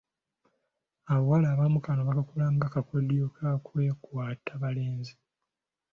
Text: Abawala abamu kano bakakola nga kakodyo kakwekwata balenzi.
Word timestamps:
Abawala 1.11 1.47
abamu 1.51 1.79
kano 1.85 2.01
bakakola 2.09 2.45
nga 2.55 2.67
kakodyo 2.73 3.25
kakwekwata 3.35 4.51
balenzi. 4.61 5.13